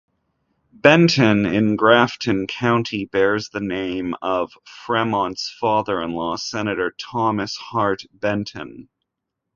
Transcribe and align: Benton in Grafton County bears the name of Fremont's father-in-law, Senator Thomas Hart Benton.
Benton 0.73 1.45
in 1.45 1.75
Grafton 1.75 2.47
County 2.47 3.05
bears 3.05 3.49
the 3.49 3.59
name 3.59 4.15
of 4.19 4.51
Fremont's 4.65 5.55
father-in-law, 5.59 6.37
Senator 6.37 6.91
Thomas 6.97 7.55
Hart 7.55 8.05
Benton. 8.11 8.89